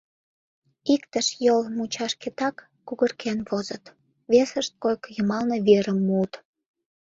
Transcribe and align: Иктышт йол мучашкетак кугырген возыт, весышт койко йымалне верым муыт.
Иктышт 0.93 1.31
йол 1.45 1.61
мучашкетак 1.75 2.55
кугырген 2.87 3.39
возыт, 3.49 3.83
весышт 4.31 4.73
койко 4.83 5.07
йымалне 5.15 5.57
верым 5.67 5.99
муыт. 6.07 6.33